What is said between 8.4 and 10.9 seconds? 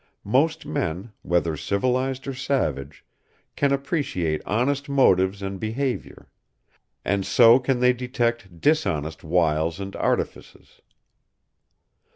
dishonest wiles and artifices.